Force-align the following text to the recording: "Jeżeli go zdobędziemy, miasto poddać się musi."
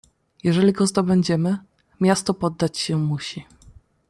"Jeżeli 0.43 0.73
go 0.73 0.87
zdobędziemy, 0.87 1.57
miasto 1.99 2.33
poddać 2.33 2.77
się 2.77 2.97
musi." 2.97 3.45